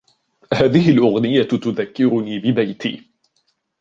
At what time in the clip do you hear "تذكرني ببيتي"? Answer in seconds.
1.43-3.09